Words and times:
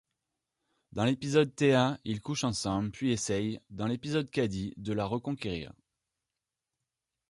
Dans 0.93 1.03
l'épisode 1.05 1.55
Tea 1.55 1.99
ils 2.05 2.21
couchent 2.21 2.43
ensemble 2.45 2.89
puis 2.89 3.11
essaye, 3.11 3.59
dans 3.69 3.85
l'épisode 3.85 4.31
Cadie, 4.31 4.73
de 4.77 4.93
la 4.93 5.05
reconquérir. 5.05 5.73